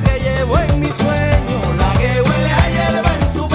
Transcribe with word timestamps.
que 0.00 0.20
llevo 0.20 0.58
en 0.58 0.80
mi 0.80 0.86
sueño, 0.86 1.74
la 1.76 1.92
que 1.98 2.22
huele 2.22 2.52
a 2.52 2.70
hierba 2.70 3.14
en 3.20 3.32
su 3.34 3.51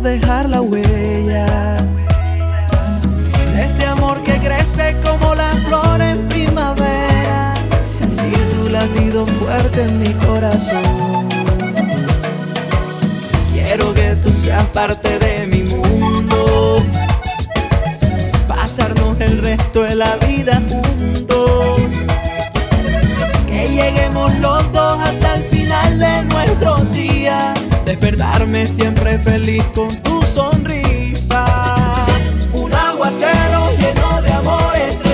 dejar 0.00 0.48
la 0.48 0.60
huella. 0.60 1.76
Este 3.58 3.86
amor 3.86 4.22
que 4.22 4.38
crece 4.38 4.96
como 5.04 5.34
la 5.34 5.52
flor 5.66 6.00
en 6.00 6.28
primavera. 6.28 7.52
Sentir 7.84 8.38
tu 8.52 8.68
latido 8.68 9.26
fuerte 9.26 9.82
en 9.82 9.98
mi 9.98 10.12
corazón. 10.14 11.28
Quiero 13.52 13.92
que 13.92 14.16
tú 14.22 14.32
seas 14.32 14.64
parte 14.68 15.18
de 15.18 15.46
mi 15.46 15.62
mundo. 15.62 16.82
Pasarnos 18.48 19.20
el 19.20 19.42
resto 19.42 19.82
de 19.82 19.96
la 19.96 20.16
vida 20.16 20.62
juntos. 20.68 21.80
Que 23.46 23.68
lleguemos 23.68 24.34
los 24.38 24.72
dos 24.72 24.98
hasta 25.00 25.34
el 25.34 25.42
final 25.44 25.98
de 25.98 26.24
nuestros 26.24 26.90
días 26.92 27.61
despertarme 27.92 28.66
siempre 28.66 29.18
feliz 29.18 29.62
con 29.74 29.94
tu 30.02 30.22
sonrisa. 30.22 31.44
Un 32.54 32.72
aguacero 32.72 33.70
lleno 33.78 34.22
de 34.22 34.32
amor, 34.32 34.76
estrellas 34.76 35.11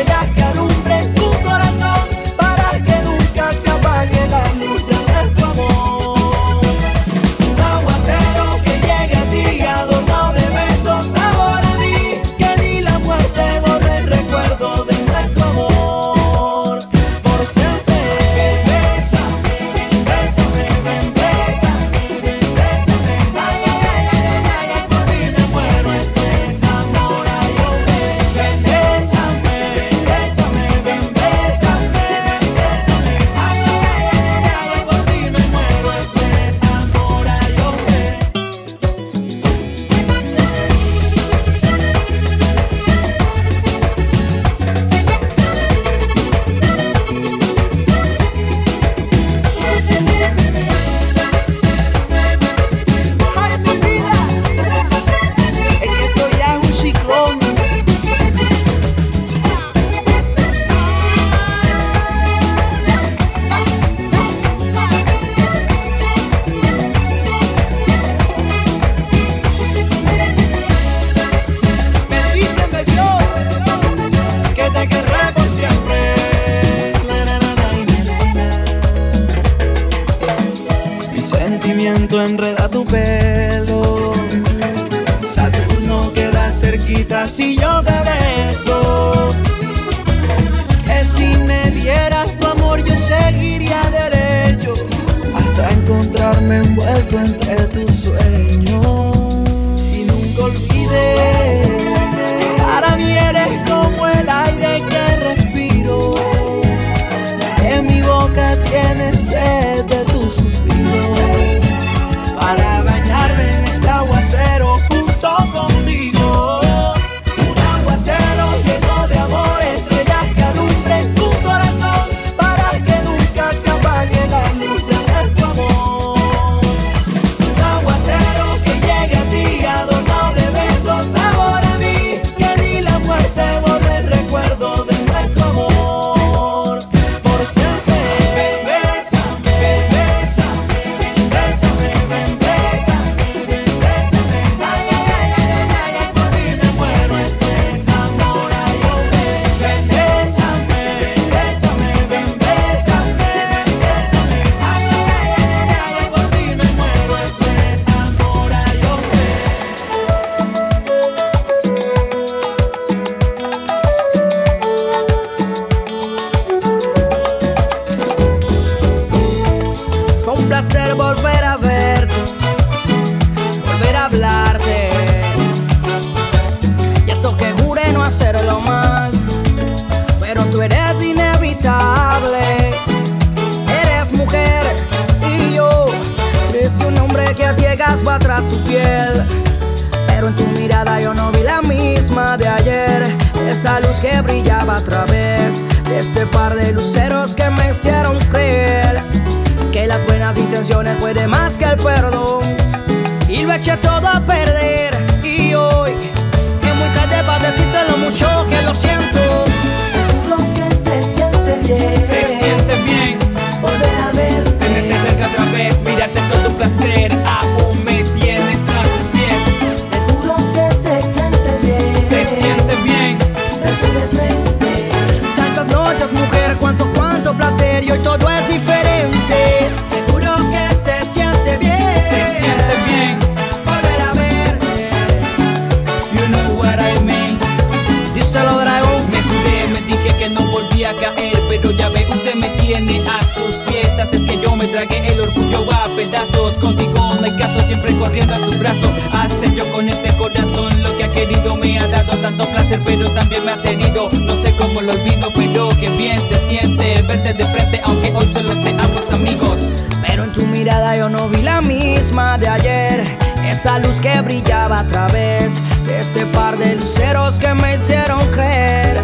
esa 263.59 263.81
luz 263.81 264.01
que 264.01 264.21
brillaba 264.21 264.79
a 264.79 264.85
través 264.85 265.55
de 265.85 265.99
ese 265.99 266.25
par 266.27 266.57
de 266.57 266.77
luceros 266.77 267.41
que 267.41 267.53
me 267.55 267.75
hicieron 267.75 268.25
creer 268.31 269.01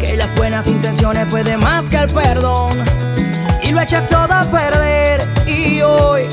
que 0.00 0.16
las 0.16 0.34
buenas 0.34 0.66
intenciones 0.66 1.24
pueden 1.28 1.60
más 1.60 1.88
que 1.88 1.98
el 1.98 2.08
perdón 2.08 2.72
y 3.62 3.70
lo 3.70 3.80
eché 3.80 4.00
todo 4.10 4.34
a 4.34 4.44
perder 4.46 5.22
y 5.46 5.82
hoy 5.82 6.24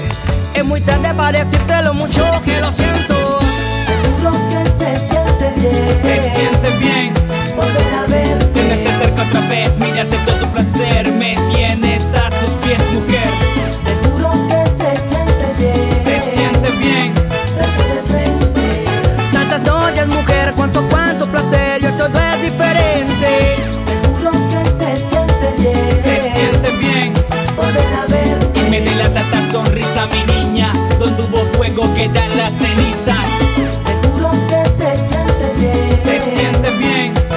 es 0.55 0.65
muy 0.65 0.81
tarde 0.81 1.13
para 1.13 1.43
decirte 1.43 1.79
lo 1.83 1.93
mucho 1.93 2.25
que 2.43 2.59
lo 2.59 2.71
siento. 2.71 3.39
Seguro 3.85 4.31
que 4.49 4.65
se 4.79 4.97
siente 4.97 5.53
bien. 5.61 6.01
Se 6.01 6.31
siente 6.31 6.69
bien. 6.79 7.13
Volver 7.55 7.93
a 7.93 8.07
verte. 8.07 8.45
Tenerte 8.47 8.97
cerca 8.97 9.21
otra 9.21 9.41
vez, 9.41 9.77
mirarte 9.77 10.17
todo 10.25 10.47
placer, 10.53 11.11
me 11.11 11.35
tienes 11.53 12.03
a 12.15 12.29
tus 12.31 12.49
pies, 12.65 12.81
mujer. 12.93 13.29
Seguro 13.85 14.31
que 14.47 14.83
se 14.83 14.97
siente 15.07 15.53
bien. 15.59 16.03
Se 16.03 16.31
siente 16.31 16.69
bien 16.79 17.22
eres 20.03 20.15
mujer, 20.15 20.53
cuánto, 20.55 20.85
cuánto 20.89 21.25
placer, 21.27 21.81
yo 21.81 21.91
todo 21.93 22.19
es 22.19 22.41
diferente. 22.41 23.55
Te 23.85 24.07
juro 24.09 24.31
que 24.31 24.63
se 24.77 24.97
siente 24.97 25.47
bien. 25.57 26.03
Se 26.03 26.31
siente 26.31 26.69
bien. 26.79 27.13
Volver 27.55 27.85
a. 27.93 28.59
Y 28.59 28.69
me 28.69 28.81
delata 28.81 29.21
esta 29.21 29.51
sonrisa, 29.51 30.07
mi 30.07 30.33
niña, 30.33 30.73
donde 30.99 31.23
hubo 31.23 31.45
fuego 31.53 31.93
quedan 31.95 32.37
las 32.37 32.51
cenizas. 32.53 33.25
Te 33.85 34.07
juro 34.07 34.31
que 34.47 34.63
se 34.77 34.95
siente 34.97 35.53
bien. 35.57 35.97
Se 36.03 36.19
siente 36.21 36.69
bien. 36.77 37.32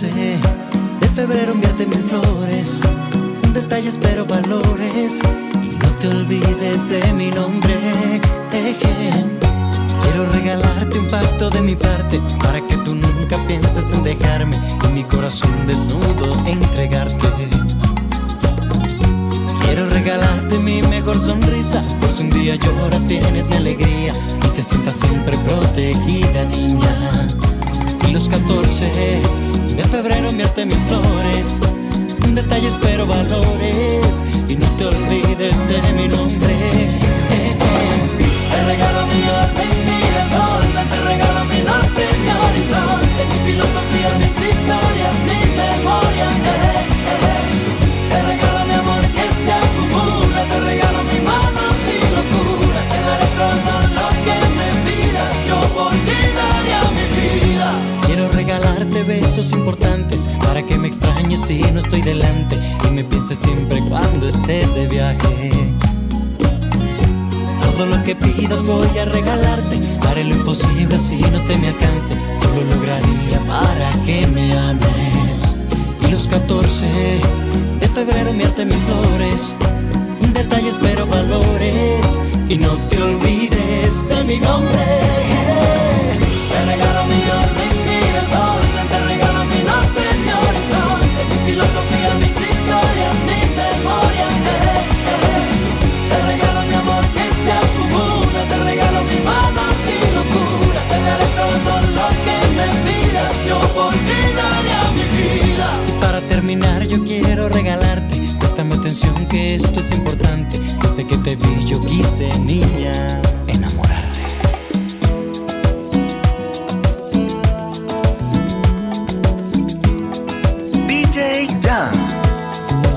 de 0.00 1.08
febrero 1.14 1.52
enviarte 1.52 1.84
mil 1.84 2.02
flores. 2.02 2.80
Un 3.44 3.52
detalle 3.52 3.90
espero 3.90 4.24
valores 4.24 5.20
y 5.62 5.76
no 5.76 5.88
te 5.98 6.08
olvides 6.08 6.88
de 6.88 7.12
mi 7.12 7.30
nombre. 7.30 7.74
Quiero 8.50 10.32
regalarte 10.32 10.98
un 10.98 11.06
pacto 11.06 11.50
de 11.50 11.60
mi 11.60 11.74
parte 11.74 12.18
para 12.42 12.62
que 12.62 12.76
tú 12.78 12.94
nunca 12.94 13.36
pienses 13.46 13.92
en 13.92 14.02
dejarme 14.02 14.56
y 14.88 14.92
mi 14.94 15.04
corazón 15.04 15.66
desnudo 15.66 16.46
entregarte. 16.46 17.28
Quiero 19.64 19.90
regalarte 19.90 20.58
mi 20.60 20.80
mejor 20.80 21.20
sonrisa, 21.20 21.82
por 22.00 22.10
si 22.10 22.22
un 22.22 22.30
día 22.30 22.54
lloras 22.54 23.04
tienes 23.06 23.46
mi 23.48 23.56
alegría 23.56 24.14
y 24.46 24.48
te 24.56 24.62
sientas 24.62 24.94
siempre 24.94 25.36
protegida 25.36 26.44
niña. 26.46 27.28
Y 28.08 28.12
los 28.12 28.30
14 28.30 29.20
de 29.76 29.84
febrero 29.84 30.28
enviarte 30.28 30.66
mis 30.66 30.78
flores, 30.88 31.46
detalles 32.34 32.74
pero 32.80 33.06
valores 33.06 34.22
y 34.48 34.56
no 34.56 34.66
te 34.76 34.86
olvides 34.86 35.56
de 35.68 35.92
mi 35.92 36.08
nombre. 36.08 36.54
Te 38.50 38.64
regalo 38.66 39.06
mi 39.06 39.22
orden, 39.28 39.70
mi 39.86 40.00
desorden, 40.16 40.88
te 40.88 41.00
regalo 41.02 41.44
mi 41.44 41.60
norte, 41.60 42.02
mi 42.22 42.30
horizonte, 42.30 43.20
mi 43.30 43.38
filosofía, 43.50 44.10
mis 44.18 44.36
historias, 44.50 45.14
mi 45.28 45.40
memoria. 45.56 46.28
Te 48.10 48.18
regalarte 58.90 59.02
besos 59.02 59.52
importantes 59.52 60.28
para 60.40 60.62
que 60.62 60.76
me 60.76 60.88
extrañes 60.88 61.40
si 61.42 61.60
no 61.72 61.80
estoy 61.80 62.02
delante 62.02 62.56
y 62.86 62.90
me 62.92 63.04
pienses 63.04 63.38
siempre 63.38 63.80
cuando 63.88 64.28
estés 64.28 64.74
de 64.74 64.86
viaje. 64.88 65.50
Todo 67.62 67.86
lo 67.86 68.02
que 68.04 68.14
pidas 68.14 68.62
voy 68.64 68.98
a 68.98 69.04
regalarte. 69.04 69.78
Haré 70.06 70.24
lo 70.24 70.34
imposible 70.34 70.98
si 70.98 71.16
no 71.16 71.36
esté 71.36 71.56
mi 71.56 71.68
alcance. 71.68 72.14
Yo 72.42 72.60
lo 72.60 72.76
lograría 72.76 73.38
para 73.46 73.92
que 74.04 74.26
me 74.26 74.52
ames. 74.52 75.56
Y 76.02 76.10
los 76.10 76.26
14 76.26 76.86
de 77.80 77.88
febrero 77.88 78.30
enviarte 78.30 78.64
mis 78.64 78.76
flores. 78.76 79.54
Detalles 80.32 80.76
pero 80.80 81.06
valores. 81.06 82.20
Y 82.48 82.56
no 82.56 82.76
te 82.88 83.00
olvides 83.00 84.08
de 84.08 84.24
mi 84.24 84.38
nombre. 84.38 85.19
Filosofía, 91.60 92.14
mis 92.14 92.36
historias, 92.50 93.14
mi 93.28 93.40
memoria. 93.56 94.26
eh, 94.28 94.86
eh. 95.12 96.08
Te 96.08 96.16
regalo 96.26 96.62
mi 96.66 96.74
amor 96.74 97.04
que 97.14 97.26
se 97.42 97.52
acumula, 97.52 98.48
te 98.48 98.56
regalo 98.64 99.02
mi 99.04 99.18
mano, 99.20 99.62
mi 99.86 99.98
locura, 100.16 100.80
te 100.88 101.00
daré 101.02 101.26
todo 101.40 101.80
lo 101.98 102.08
que 102.24 102.36
me 102.56 102.68
pidas, 102.84 103.32
yo 103.48 103.58
por 103.74 103.92
ti 103.92 104.20
daría 104.36 104.80
mi 104.96 105.04
vida. 105.16 105.68
Y 105.88 106.00
para 106.00 106.20
terminar 106.22 106.84
yo 106.86 107.04
quiero 107.04 107.48
regalarte, 107.48 108.16
préstame 108.38 108.74
atención 108.74 109.26
que 109.26 109.54
esto 109.54 109.80
es 109.80 109.90
importante, 109.92 110.58
desde 110.82 111.06
que 111.06 111.16
te 111.18 111.36
vi 111.36 111.64
yo 111.66 111.80
quise, 111.80 112.28
niña, 112.40 113.20
enamorarte. 113.46 114.09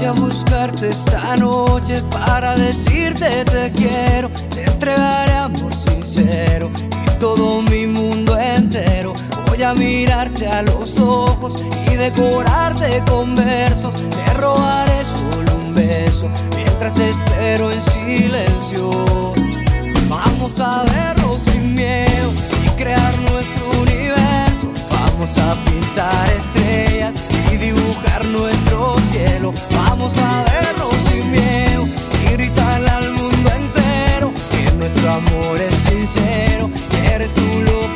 Voy 0.04 0.10
a 0.10 0.20
buscarte 0.20 0.90
esta 0.90 1.38
noche 1.38 2.02
para 2.12 2.58
decirte 2.58 3.46
te 3.46 3.72
quiero. 3.72 4.30
Te 4.54 4.66
entregaré 4.66 5.32
amor 5.32 5.74
sincero 5.74 6.70
y 7.06 7.20
todo 7.22 7.62
mi 7.62 7.88
mundo 7.88 8.38
entero. 8.38 9.14
Voy 9.48 9.64
a 9.64 9.74
mirarte 9.74 10.46
a 10.46 10.62
los 10.62 11.00
ojos 11.00 11.64
y 11.90 11.96
decorarte 11.96 13.02
con 13.10 13.34
versos. 13.34 13.96
Te 14.10 14.34
robaré 14.34 15.06
solo 15.06 15.56
un 15.56 15.74
beso 15.74 16.28
mientras 16.54 16.94
te 16.96 17.10
espero 17.10 17.72
en 17.72 17.82
silencio. 17.82 18.90
Vamos 20.10 20.60
a 20.60 20.84
verlo 20.84 21.40
sin 21.40 21.76
miedo 21.76 22.30
y 22.66 22.68
crear 22.72 23.18
nuestro 23.20 23.82
universo. 23.82 24.68
Vamos 24.92 25.38
a 25.38 25.56
pintar 25.64 26.30
estrellas 26.38 27.33
dibujar 27.64 28.26
nuestro 28.26 28.96
cielo. 29.12 29.54
Vamos 29.72 30.14
a 30.18 30.44
verlo 30.52 30.90
sin 31.08 31.32
miedo 31.32 31.88
y 32.22 32.32
gritarle 32.34 32.90
al 32.90 33.10
mundo 33.12 33.50
entero 33.50 34.32
que 34.52 34.72
nuestro 34.74 35.12
amor 35.12 35.58
es 35.60 35.76
sincero. 35.90 36.70
y 36.92 37.08
Eres 37.14 37.32
tú 37.34 37.62
lo 37.66 37.93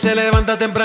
se 0.00 0.14
levanta 0.14 0.56
temprano. 0.56 0.79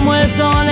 como 0.00 0.14
el 0.14 0.30
sol. 0.30 0.69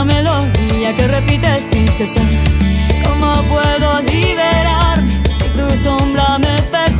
esa 0.00 0.04
melodía 0.04 0.96
que 0.96 1.06
repite 1.08 1.58
sin 1.58 1.86
cesar. 1.88 2.24
¿Cómo 3.04 3.42
puedo 3.48 4.00
liberarme 4.02 5.12
si 5.12 5.48
tu 5.48 5.70
sombra 5.84 6.38
me 6.38 6.62
persigue? 6.62 6.99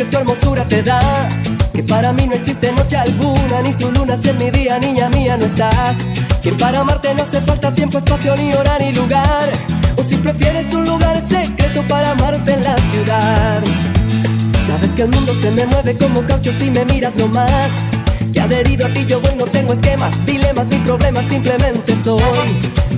Que 0.00 0.06
tu 0.06 0.16
hermosura 0.16 0.64
te 0.64 0.82
da. 0.82 1.28
Que 1.74 1.82
para 1.82 2.12
mí 2.12 2.26
no 2.26 2.34
existe 2.34 2.72
noche 2.72 2.96
alguna, 2.96 3.60
ni 3.62 3.70
su 3.72 3.90
luna 3.92 4.16
si 4.16 4.30
en 4.30 4.38
mi 4.38 4.50
día, 4.50 4.78
niña 4.78 5.10
mía, 5.10 5.36
no 5.36 5.44
estás. 5.44 5.98
Que 6.42 6.52
para 6.52 6.80
amarte 6.80 7.14
no 7.14 7.22
hace 7.22 7.40
falta 7.42 7.74
tiempo, 7.74 7.98
espacio, 7.98 8.34
ni 8.36 8.52
hora, 8.54 8.78
ni 8.78 8.92
lugar. 8.92 9.52
O 9.96 10.02
si 10.02 10.16
prefieres 10.16 10.72
un 10.72 10.86
lugar 10.86 11.20
secreto 11.20 11.86
para 11.86 12.12
amarte 12.12 12.52
en 12.54 12.64
la 12.64 12.76
ciudad. 12.78 13.60
Sabes 14.66 14.94
que 14.94 15.02
el 15.02 15.08
mundo 15.08 15.34
se 15.34 15.50
me 15.50 15.66
mueve 15.66 15.94
como 15.98 16.24
caucho 16.24 16.50
si 16.50 16.70
me 16.70 16.84
miras 16.86 17.16
nomás. 17.16 17.78
Que 18.32 18.40
adherido 18.40 18.86
a 18.86 18.90
ti 18.90 19.04
yo 19.04 19.20
voy, 19.20 19.34
no 19.36 19.44
tengo 19.44 19.74
esquemas, 19.74 20.24
dilemas 20.24 20.68
ni 20.68 20.76
problemas, 20.78 21.26
simplemente 21.26 21.94
soy. 21.94 22.20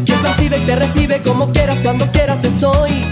Quien 0.04 0.18
percibe 0.22 0.58
y 0.58 0.66
te 0.66 0.76
recibe 0.76 1.20
como 1.22 1.50
quieras, 1.52 1.80
cuando 1.80 2.06
quieras 2.12 2.44
estoy. 2.44 3.11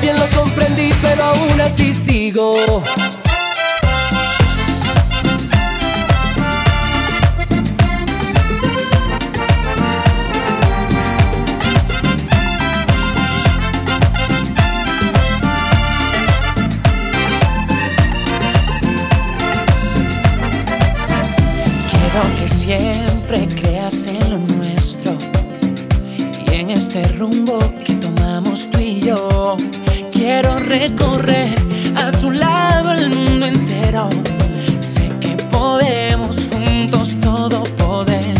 Bien 0.00 0.16
lo 0.16 0.28
comprendí, 0.38 0.90
pero 1.02 1.24
aún 1.24 1.60
así 1.60 1.92
sigo. 1.92 2.82
Siempre 22.68 23.48
creas 23.48 24.06
en 24.08 24.30
lo 24.30 24.38
nuestro 24.38 25.16
y 26.50 26.54
en 26.54 26.68
este 26.68 27.02
rumbo 27.14 27.58
recorrer 30.78 31.54
a 31.96 32.12
tu 32.12 32.30
lado 32.30 32.92
el 32.92 33.10
mundo 33.10 33.46
entero. 33.46 34.08
Sé 34.80 35.08
que 35.20 35.34
podemos 35.50 36.36
juntos 36.52 37.16
todo 37.20 37.64
poder. 37.76 38.34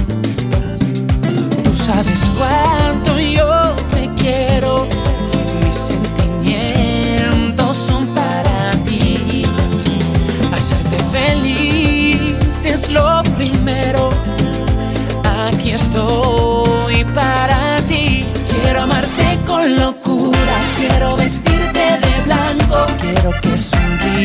Tú 1.64 1.74
sabes 1.74 2.20
cuánto 2.38 3.18
yo 3.18 3.74
te 3.90 4.08
quiero. 4.20 4.86
Mis 5.64 5.76
sentimientos 5.90 7.76
son 7.76 8.06
para 8.14 8.70
ti. 8.86 9.42
Hacerte 10.52 10.98
feliz 11.16 12.64
es 12.64 12.88
lo 12.90 13.22
primero. 13.36 14.10
Aquí 15.48 15.70
estoy 15.72 16.37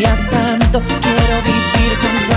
sonrías 0.04 0.30
tanto. 0.30 0.82
Quiero 1.02 1.42
vivir 1.44 1.98
junto 1.98 2.33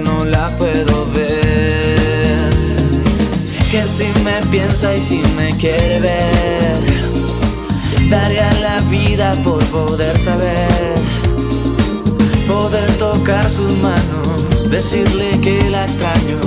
no 0.00 0.24
la 0.24 0.48
puedo 0.58 1.06
ver. 1.12 2.50
Que 3.70 3.82
si 3.86 4.06
me 4.24 4.40
piensa 4.50 4.94
y 4.94 5.00
si 5.00 5.22
me 5.36 5.56
quiere 5.56 6.00
ver. 6.00 7.02
Daría 8.08 8.52
la 8.60 8.80
vida 8.90 9.32
por 9.42 9.64
poder 9.66 10.18
saber, 10.20 10.94
poder 12.46 12.90
tocar 12.98 13.48
sus 13.48 13.72
manos, 13.78 14.68
decirle 14.68 15.40
que 15.40 15.70
la 15.70 15.86
extraño, 15.86 16.38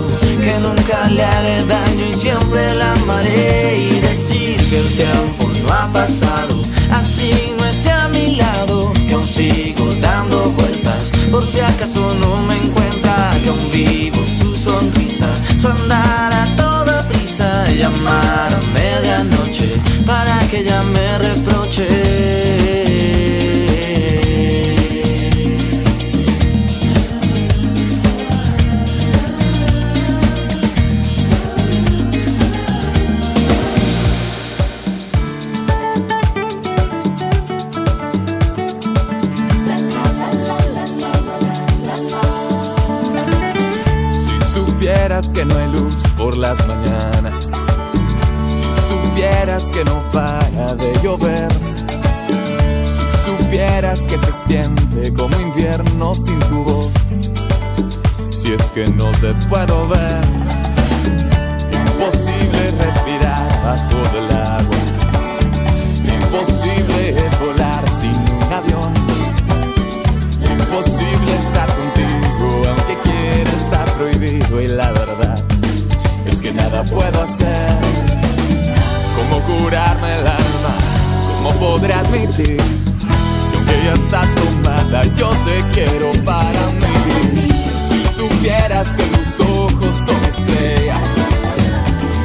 que 0.44 0.60
nunca 0.60 1.10
le 1.10 1.24
haré 1.24 1.66
daño 1.66 2.06
y 2.08 2.14
siempre 2.14 2.72
la 2.76 2.92
amaré 2.94 3.80
y 3.80 4.00
decir 4.00 4.58
que 4.70 4.78
el 4.78 4.96
tiempo 4.96 5.50
no 5.64 5.74
ha 5.74 5.88
pasado, 5.92 6.56
así 6.92 7.32
no 7.58 7.66
esté 7.66 7.90
a 7.90 8.10
mi 8.10 8.36
lado, 8.36 8.94
que 9.08 9.14
aún 9.14 9.28
sigo 9.28 9.86
dando 10.02 10.52
vueltas, 10.52 11.12
por 11.32 11.46
si 11.46 11.60
acaso 11.60 12.14
no 12.16 12.42
me 12.42 12.56
encuentra, 12.56 13.32
que 13.44 13.50
aún 13.50 13.72
vivo 13.72 14.24
su 14.26 14.56
sonrisa, 14.56 15.28
su 15.60 15.68
andar 15.68 16.34
a 16.34 16.46
toda 16.56 17.08
prisa, 17.08 17.68
llamar 17.72 18.54
a 18.54 18.62
medianoche 18.74 19.70
para 20.06 20.40
que 20.50 20.60
ella 20.60 20.82
me 20.84 21.18
reproche. 21.18 22.85
No 45.46 45.58
hay 45.58 45.72
luz 45.72 45.96
por 46.18 46.38
las 46.38 46.58
mañanas, 46.68 47.52
si 48.46 48.94
supieras 48.94 49.66
que 49.66 49.84
no 49.84 50.02
para 50.12 50.76
de 50.76 50.94
llover, 51.04 51.48
si 52.82 53.32
supieras 53.32 54.02
que 54.02 54.18
se 54.18 54.32
siente 54.32 55.14
como 55.14 55.40
invierno 55.40 56.16
sin 56.16 56.40
tu 56.40 56.64
voz, 56.64 56.92
si 58.26 58.54
es 58.54 58.64
que 58.72 58.88
no 58.88 59.12
te 59.12 59.34
puedo 59.50 59.88
ver, 59.88 60.24
imposible 61.72 62.72
respirar 62.72 63.48
bajo 63.64 63.98
del 64.14 64.38
agua, 64.38 64.78
imposible 66.04 67.10
es 67.10 67.40
volar 67.40 67.84
sin 67.90 68.16
un 68.16 68.54
avión. 68.54 69.06
Imposible 70.42 71.36
estar 71.38 71.68
contigo, 71.68 72.62
aunque 72.68 72.98
quiera. 73.04 73.26
estar 73.26 73.45
prohibido 73.98 74.62
y 74.62 74.68
la 74.68 74.92
verdad 74.92 75.38
es 76.26 76.42
que 76.42 76.52
nada 76.52 76.84
puedo 76.84 77.22
hacer. 77.22 77.70
¿Cómo 79.16 79.40
curarme 79.42 80.14
el 80.14 80.28
alma? 80.28 80.74
¿Cómo 81.38 81.52
podré 81.60 81.94
admitir 81.94 82.58
que 82.58 83.58
aunque 83.58 83.84
ya 83.86 83.94
estás 83.94 84.28
tomada, 84.36 85.04
yo 85.18 85.30
te 85.46 85.64
quiero 85.74 86.12
para 86.24 86.66
mí? 86.82 87.50
Si 87.88 88.04
supieras 88.16 88.88
que 88.90 89.04
mis 89.18 89.40
ojos 89.40 89.96
son 90.06 90.24
estrellas, 90.26 91.02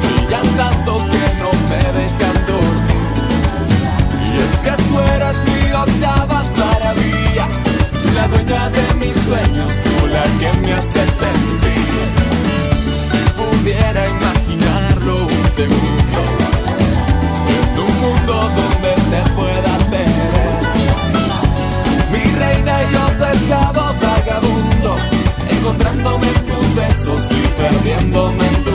brillan 0.01 0.47
tanto 0.57 0.97
que 1.11 1.23
no 1.41 1.51
me 1.69 1.83
dejan 1.99 2.37
dormir. 2.47 3.01
Y 4.27 4.37
es 4.45 4.55
que 4.63 4.83
tú 4.83 4.99
eres 4.99 5.37
mi 5.45 5.71
octava 5.71 6.43
maravilla, 6.57 7.47
la 8.15 8.27
dueña 8.27 8.69
de 8.69 8.93
mis 8.99 9.17
sueños, 9.25 9.71
tú 10.11 10.17
la 10.17 10.23
que 10.39 10.59
me 10.61 10.73
hace 10.73 11.05
sentir. 11.05 12.01
Si 13.07 13.19
pudiera 13.39 14.09
imaginarlo 14.09 15.25
un 15.25 15.43
segundo, 15.55 16.19
en 17.55 17.79
un 17.79 17.93
mundo 18.01 18.33
donde 18.57 18.91
te 19.11 19.21
pueda 19.31 19.77
tener. 19.89 20.59
Mi 22.11 22.23
reina, 22.39 22.75
yo 22.91 23.05
te 23.19 23.37
esclavo 23.37 23.83
vagabundo, 24.01 24.97
encontrándome 25.49 26.27
en 26.27 26.45
tus 26.45 26.75
besos 26.75 27.21
y 27.31 27.61
perdiéndome 27.61 28.47
en 28.47 28.63
tu 28.63 28.70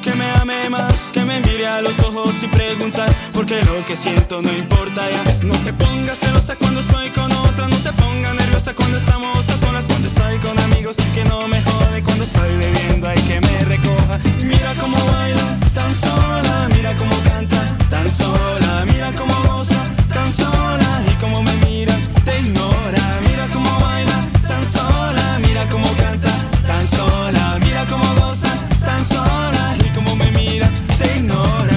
que 0.00 0.14
me 0.14 0.30
ame 0.40 0.68
más, 0.68 1.10
que 1.12 1.24
me 1.24 1.40
mire 1.40 1.66
a 1.66 1.80
los 1.80 1.98
ojos 2.00 2.42
y 2.42 2.46
preguntar, 2.48 3.08
porque 3.32 3.62
lo 3.64 3.84
que 3.84 3.96
siento 3.96 4.42
no 4.42 4.52
importa 4.52 5.02
ya. 5.10 5.22
No 5.42 5.54
se 5.54 5.72
ponga 5.72 6.14
celosa 6.14 6.54
cuando 6.56 6.82
soy 6.82 7.08
con 7.10 7.30
otra, 7.32 7.68
no 7.68 7.76
se 7.76 7.92
ponga 7.92 8.32
nerviosa 8.34 8.74
cuando 8.74 8.98
estamos 8.98 9.48
a 9.48 9.56
solas, 9.56 9.86
cuando 9.86 10.08
estoy 10.08 10.38
con 10.38 10.58
amigos, 10.58 10.96
que 10.96 11.24
no 11.24 11.48
me 11.48 11.60
jode, 11.62 12.02
cuando 12.02 12.24
estoy 12.24 12.56
bebiendo 12.56 13.08
hay 13.08 13.20
que 13.22 13.40
me 13.40 13.64
recoja. 13.64 14.18
Mira 14.44 14.74
cómo 14.80 14.96
baila, 15.12 15.56
tan 15.74 15.94
sola, 15.94 16.68
mira 16.74 16.94
cómo 16.94 17.16
canta, 17.22 17.76
tan 17.88 18.10
sola, 18.10 18.84
mira 18.86 19.12
cómo 19.12 19.34
goza, 19.42 19.82
tan 20.12 20.32
sola, 20.32 21.02
y 21.10 21.14
cómo 21.20 21.42
me 21.42 21.52
mira, 21.64 21.96
te 22.24 22.40
ignora. 22.40 23.20
Mira 23.22 23.46
cómo 23.52 23.80
baila, 23.80 24.20
tan 24.46 24.64
sola, 24.66 25.38
mira 25.40 25.66
cómo 25.68 25.88
canta 25.96 26.45
tan 26.66 26.86
sola, 26.86 27.58
mira 27.60 27.84
cómo 27.86 28.04
goza, 28.20 28.52
tan 28.84 29.04
sola 29.04 29.76
y 29.84 29.88
como 29.94 30.16
me 30.16 30.30
mira, 30.32 30.68
te 30.98 31.18
ignora. 31.18 31.75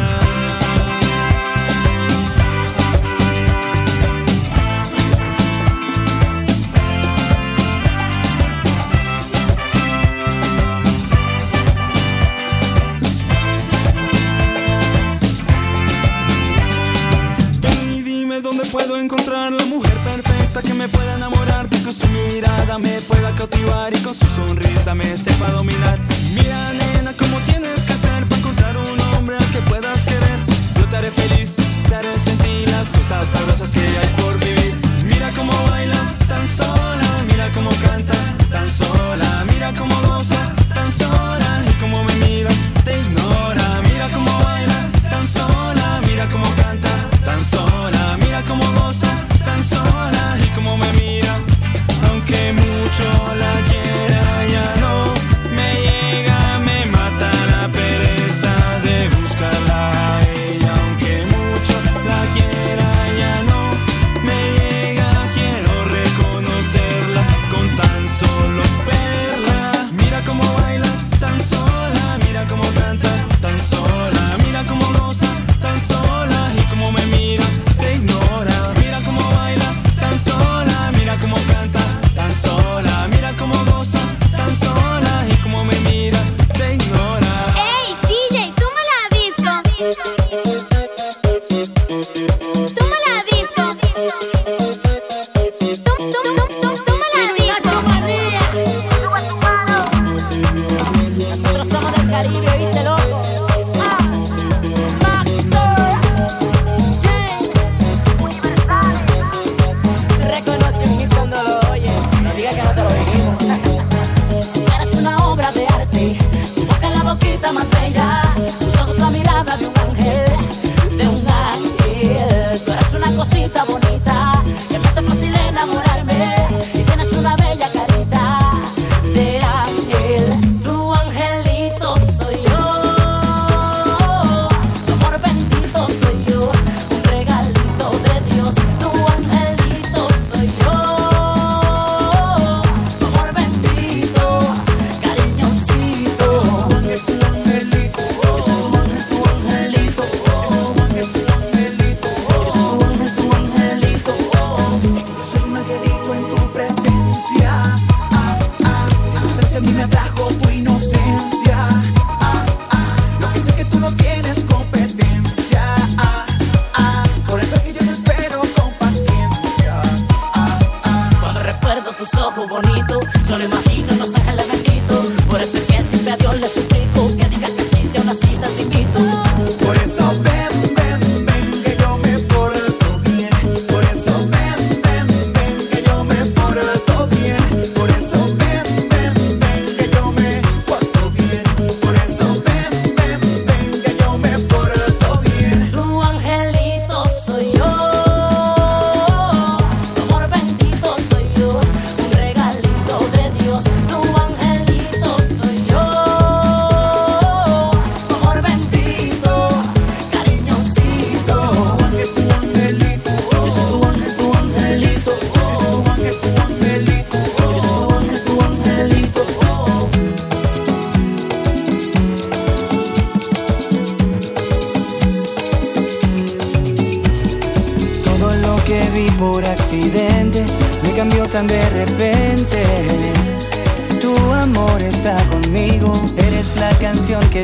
con 21.90 21.96
su 21.96 22.08
mirada 22.10 22.78
me 22.78 23.02
pueda 23.08 23.32
cautivar 23.32 23.92
y 23.92 23.98
con 24.02 24.14
su 24.14 24.28
sonrisa 24.28 24.94
me 24.94 25.18
sepa 25.18 25.50
dominar. 25.50 25.98
Mira, 26.36 26.72
nena, 26.74 27.14
cómo 27.18 27.36
tienes 27.48 27.82
que 27.82 27.94
hacer 27.94 28.26
para 28.26 28.38
encontrar 28.38 28.78
un 28.78 29.00
hombre 29.16 29.36
al 29.36 29.46
que 29.46 29.58
puedas 29.68 30.06
querer. 30.06 30.40
Yo 30.76 30.86
te 30.88 30.98
haré 30.98 31.10
feliz, 31.10 31.56
te 31.88 31.96
haré 31.96 32.14
sentir 32.14 32.70
las 32.70 32.90
cosas 32.90 33.28
sabrosas 33.30 33.72
que 33.72 33.80
hay 33.80 34.08
por 34.22 34.38
vivir. 34.40 34.76
Mira 35.06 35.32
cómo 35.36 35.52
baila 35.72 36.02
tan 36.28 36.48
sola, 36.48 37.24
mira 37.28 37.52
cómo 37.54 37.72
canta 37.82 38.14
tan 38.52 38.70
sola, 38.70 39.46
mira 39.52 39.74
cómo 39.74 39.96
goza 40.02 40.54
tan 40.76 40.92
sola. 40.92 41.39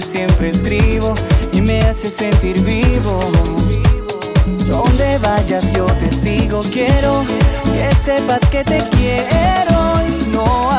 siempre 0.02 0.50
escribo 0.50 1.14
y 1.52 1.62
me 1.62 1.80
hace 1.82 2.10
sentir 2.10 2.60
vivo. 2.62 3.20
Donde 4.68 5.18
vayas 5.20 5.72
yo 5.74 5.86
te 5.86 6.12
sigo, 6.12 6.62
quiero 6.72 7.24
que 7.66 7.96
sepas 7.96 8.42
que 8.50 8.64
te 8.64 8.80
quiero 8.92 10.02
y 10.08 10.28
no 10.28 10.72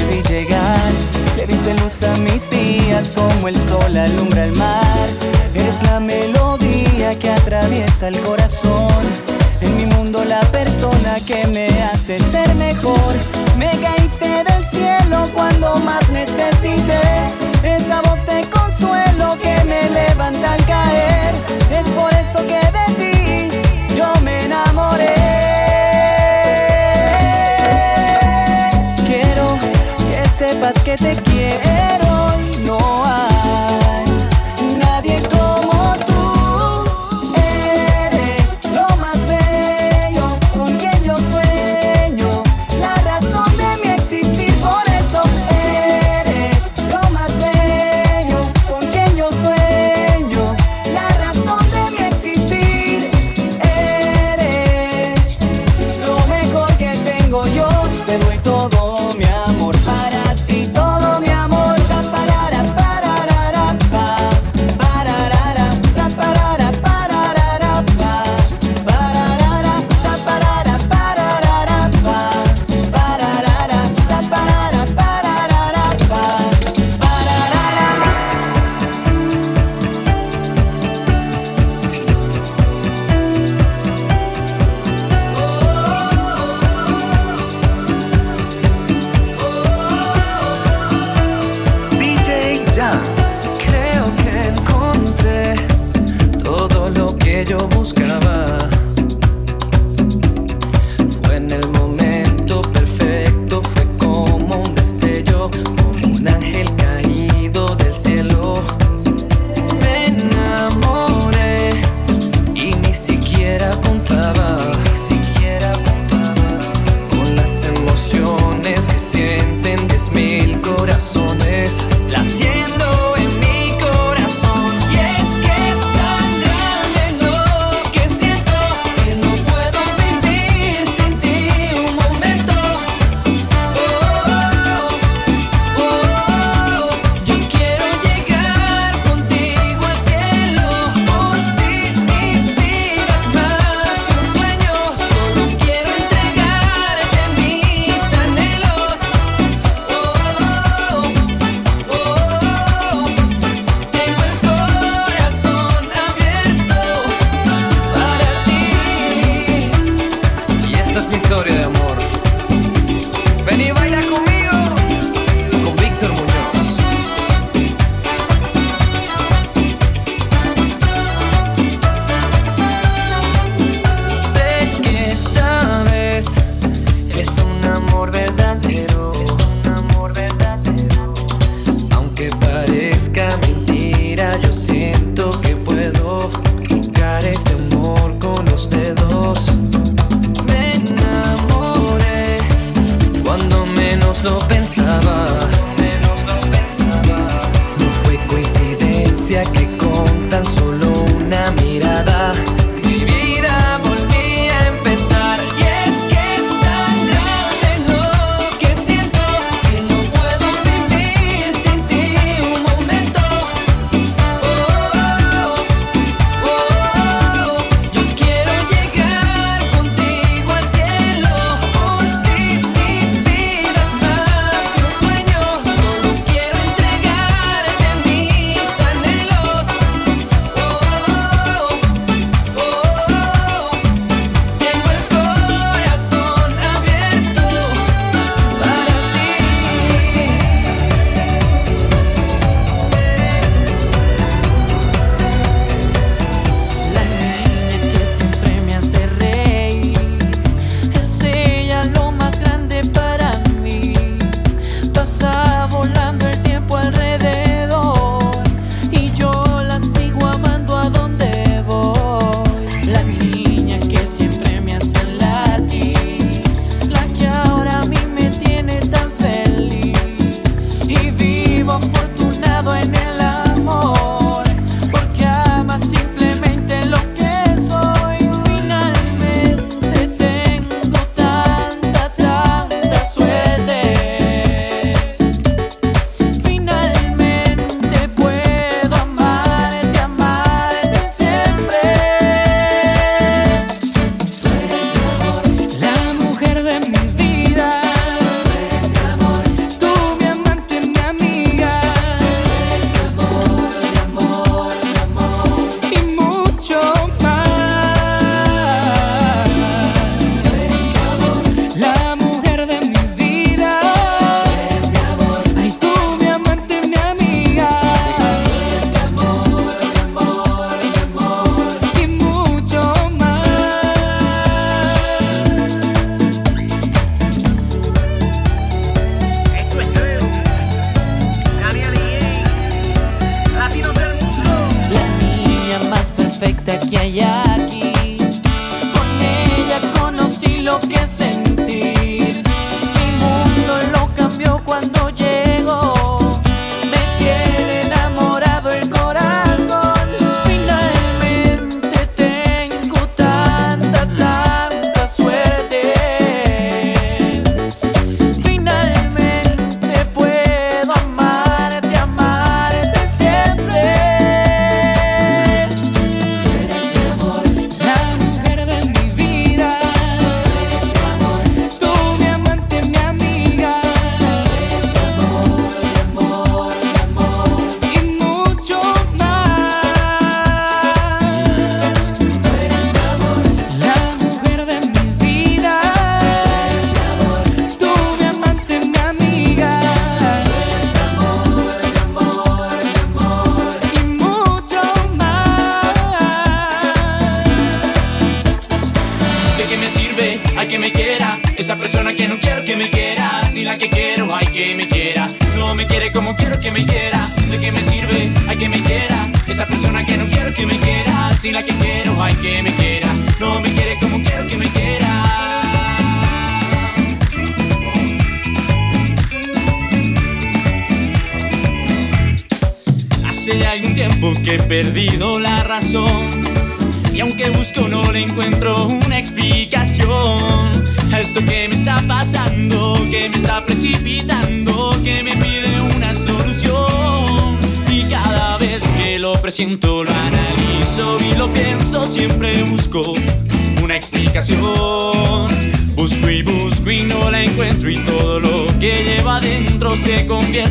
te 0.00 0.06
vi 0.06 0.22
llegar, 0.22 0.92
le 1.36 1.46
diste 1.46 1.74
luz 1.74 2.02
a 2.02 2.16
mis 2.18 2.48
días 2.50 3.12
como 3.14 3.48
el 3.48 3.56
sol 3.56 3.96
alumbra 3.96 4.44
el 4.44 4.52
mar. 4.52 5.08
Eres 5.54 5.82
la 5.84 6.00
melodía 6.00 7.18
que 7.18 7.30
atraviesa 7.30 8.08
el 8.08 8.18
corazón. 8.20 8.88
En 9.60 9.76
mi 9.76 9.86
mundo 9.86 10.24
la 10.24 10.40
persona 10.52 11.16
que 11.26 11.46
me 11.48 11.66
hace 11.84 12.18
ser 12.18 12.54
mejor. 12.54 13.14
Me 13.58 13.70
caíste 13.78 14.28
del 14.44 14.64
cielo 14.64 15.28
cuando 15.34 15.76
más 15.76 16.08
necesité. 16.10 17.02
Esa 17.62 18.00
voz 18.02 18.24
de 18.26 18.48
consuelo 18.48 19.36
que 19.42 19.64
me 19.64 19.88
levanta 19.90 20.54
al 20.54 20.64
caer. 20.64 21.34
Es 21.70 21.86
por 21.94 22.12
eso 22.14 22.38
que 22.46 22.60
de 22.78 22.86
ti 22.98 23.94
yo 23.94 24.12
me 24.22 24.44
enamoré. 24.44 25.19
que 30.90 30.96
te 30.96 31.22
quiero 31.22 32.34
y 32.52 32.56
no 32.66 33.04
hay. 33.04 33.29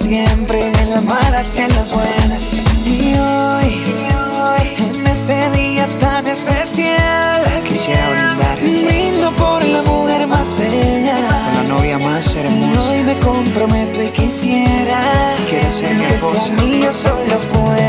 siempre, 0.00 0.72
en 0.80 0.90
las 0.90 1.04
malas 1.04 1.56
y 1.56 1.60
en 1.60 1.74
las 1.76 1.92
buenas. 1.92 2.62
Y 2.86 3.14
hoy, 3.18 3.84
en 4.78 5.06
este 5.06 5.50
día 5.50 5.86
tan 5.98 6.26
especial, 6.26 7.42
quisiera 7.68 8.08
brindar. 8.10 8.58
Brindo 8.60 9.30
por 9.36 9.62
la 9.64 9.82
mujer 9.82 10.26
más 10.26 10.56
bella, 10.56 11.16
por 11.44 11.54
la 11.54 11.74
novia 11.74 11.98
más 11.98 12.34
hermosa. 12.34 12.96
Y 12.96 12.98
hoy 12.98 13.04
me 13.04 13.18
comprometo 13.18 14.02
y 14.02 14.10
quisiera 14.10 15.00
que 15.48 15.58
de 15.58 15.70
ser 15.70 15.94
mi 15.94 16.04
este 16.04 16.16
esposa. 16.16 16.52
Solo 16.92 17.38
fue 17.52 17.79